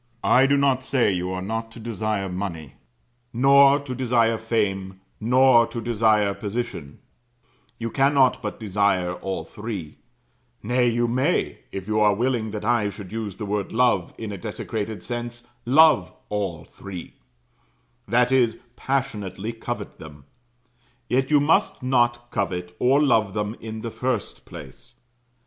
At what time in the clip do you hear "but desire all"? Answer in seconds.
8.41-9.43